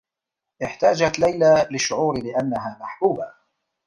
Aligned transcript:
احتاجت 0.63 1.19
ليلى 1.19 1.67
للشّعور 1.71 2.13
بأنّها 2.23 2.77
محبوبة. 2.81 3.33